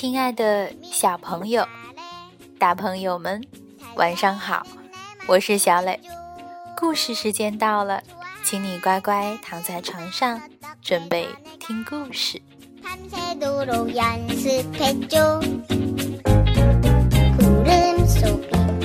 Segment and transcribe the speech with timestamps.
[0.00, 1.62] 亲爱的小朋友、
[2.58, 3.44] 大朋友们，
[3.96, 4.66] 晚上好！
[5.26, 6.00] 我是小磊，
[6.74, 8.02] 故事时间到了，
[8.42, 10.40] 请你乖乖躺在床上，
[10.80, 11.28] 准备
[11.58, 12.40] 听故事。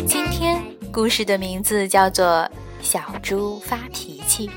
[0.06, 2.26] 今天故事的名字叫做
[2.82, 4.50] 《小猪发脾气》，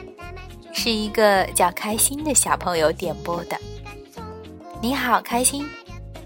[0.72, 3.56] 是一个叫开心的小朋友点播的。
[4.82, 5.64] 你好，开心，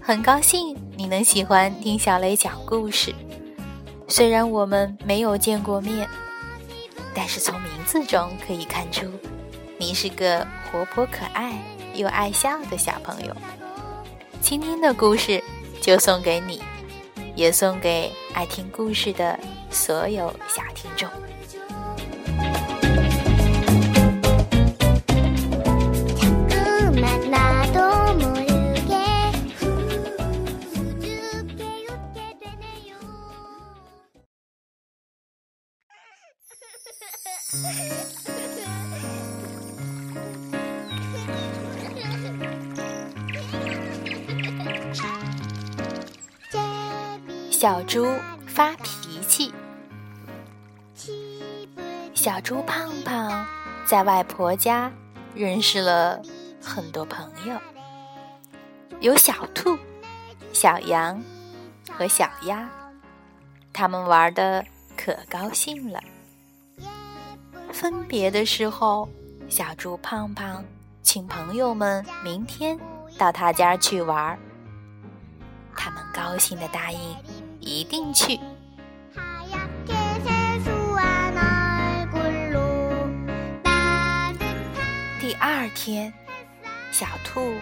[0.05, 3.15] 很高兴你能喜欢听小雷讲故事。
[4.09, 6.05] 虽然我们没有见过面，
[7.13, 9.05] 但是从名字中可以看出，
[9.77, 11.57] 你是个活泼可爱
[11.93, 13.33] 又爱笑的小朋友。
[14.41, 15.41] 今天的故事
[15.79, 16.61] 就送给你，
[17.33, 21.07] 也送给爱听故事的所有小听众。
[47.51, 48.07] 小猪
[48.47, 49.53] 发脾气。
[52.15, 53.45] 小猪胖胖
[53.85, 54.91] 在外婆家
[55.35, 56.21] 认识了
[56.61, 57.57] 很多朋友，
[58.99, 59.77] 有小兔、
[60.51, 61.21] 小羊
[61.91, 62.67] 和小鸭，
[63.71, 64.65] 他们玩的
[64.97, 66.01] 可高兴了。
[67.83, 69.09] 分别的时候，
[69.49, 70.63] 小猪胖胖
[71.01, 72.79] 请朋友们明天
[73.17, 74.39] 到他家去玩，
[75.75, 76.97] 他们高兴的答应。
[77.59, 78.39] 一定去。
[85.19, 86.13] 第二天，
[86.89, 87.53] 小兔、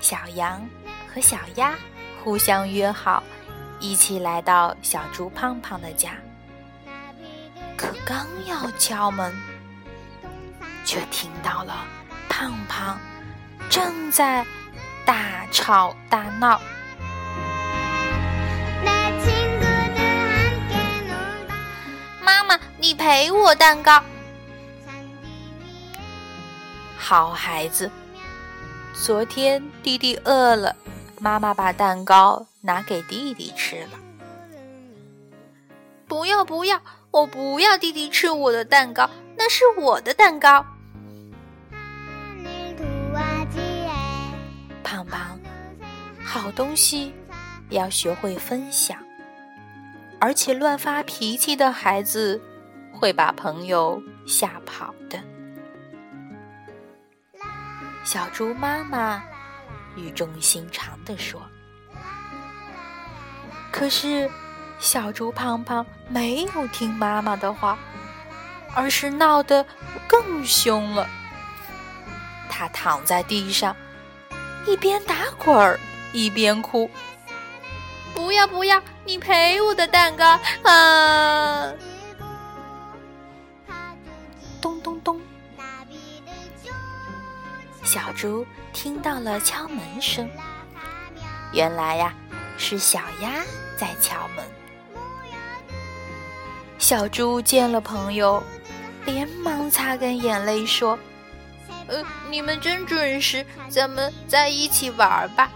[0.00, 0.60] 小羊
[1.06, 1.76] 和小鸭
[2.24, 3.22] 互相约好，
[3.78, 6.14] 一起来到小猪胖胖的家。
[7.76, 9.32] 可刚要敲门，
[10.88, 11.84] 却听到了
[12.30, 12.98] 胖胖
[13.68, 14.42] 正在
[15.04, 16.58] 大吵大闹。
[22.22, 24.02] 妈妈你赔我蛋糕，
[26.96, 27.90] 好孩子。
[28.94, 30.74] 昨天弟弟饿了，
[31.20, 33.98] 妈妈把蛋糕拿给弟弟吃了。
[36.06, 40.64] 不要不要，我不要弟弟吃我的蛋糕，那是我的蛋糕。
[46.38, 47.12] 好东西
[47.70, 48.96] 要学会分享，
[50.20, 52.40] 而且乱发脾气的孩子。
[52.90, 55.20] 会把朋友吓跑的。
[58.02, 59.22] 小猪妈妈
[59.94, 61.40] 语重心长地说
[63.70, 64.28] ：“可是，
[64.80, 67.78] 小猪胖胖没有听妈妈的话，
[68.74, 69.64] 而是闹得
[70.08, 71.06] 更凶了。
[72.48, 73.76] 他躺在地上，
[74.66, 75.78] 一边打滚儿
[76.12, 76.90] 一边哭
[78.14, 81.72] ：‘不要不要，你赔我的蛋糕啊！’”
[84.60, 85.20] 咚咚咚
[87.84, 90.28] 小猪听到了敲门声，
[91.52, 92.12] 原来呀
[92.58, 93.42] 是小鸭
[93.78, 94.44] 在敲门。
[96.78, 98.42] 小猪见了朋友，
[99.04, 100.98] 连忙擦干眼泪说
[101.88, 105.50] ：“呃，你们真准时，咱们在一起玩吧。”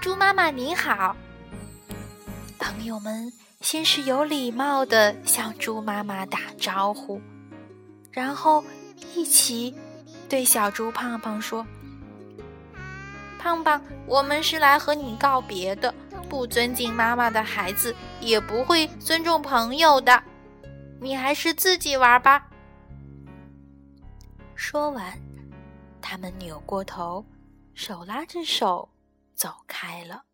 [0.00, 1.14] 猪妈妈你好。
[2.58, 3.30] 朋友们
[3.60, 7.20] 先是有礼貌的向猪妈妈打招呼，
[8.10, 8.64] 然后
[9.14, 9.74] 一起。
[10.26, 11.66] 对小猪胖胖说
[13.38, 15.92] ：“胖胖，我们是来和你告别的。
[16.30, 20.22] 不尊敬妈妈的孩子，也不会尊重朋友的。
[21.00, 22.48] 你还是自己玩吧。”
[24.54, 25.12] 说完，
[26.00, 27.22] 他们扭过头，
[27.74, 28.88] 手拉着手
[29.40, 30.24] 走开了。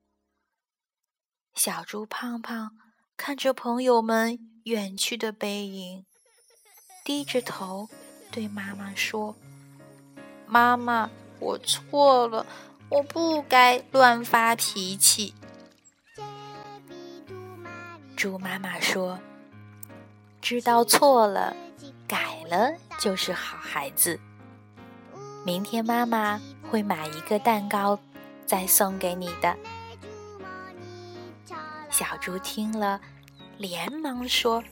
[1.54, 2.72] 小猪胖胖
[3.16, 6.04] 看着朋友们远去的背影，
[7.04, 7.88] 低着头
[8.32, 9.36] 对妈妈说。
[10.48, 11.08] 妈妈，
[11.38, 12.44] 我错了，
[12.88, 15.32] 我不该乱发脾气。
[18.16, 19.20] 猪妈妈说
[20.42, 21.54] ：“知道错了，
[22.08, 24.18] 改了就是好孩子。
[25.44, 28.00] 明天妈妈会买一个蛋糕，
[28.46, 29.56] 再送给你的。”
[31.90, 33.00] 小猪听了，
[33.58, 34.62] 连忙说：“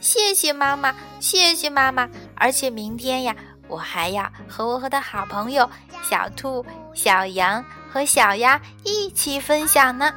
[0.00, 3.34] 谢谢妈妈，谢谢妈妈，而且明天呀。”
[3.68, 5.70] 我还要和我和的好朋友
[6.02, 10.12] 小兔、小羊和小鸭一起分享呢。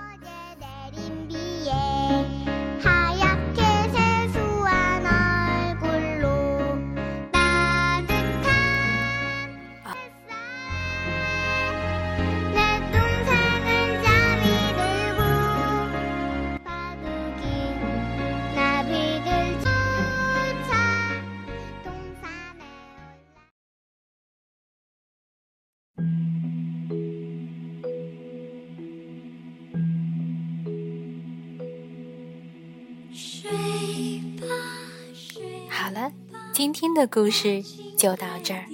[35.76, 36.12] 好了，
[36.54, 37.64] 今天的故事
[37.98, 38.66] 就到这儿，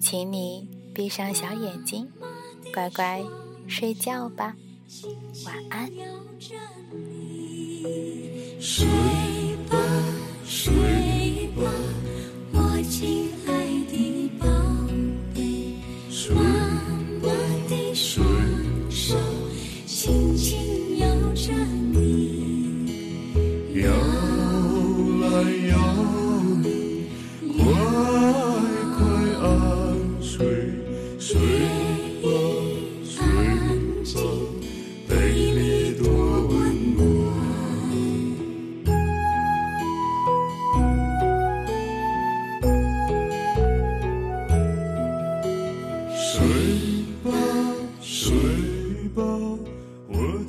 [0.00, 2.10] 请你闭上小眼睛，
[2.72, 3.22] 乖乖
[3.68, 4.56] 睡觉吧，
[5.44, 5.90] 晚安。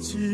[0.02, 0.31] 自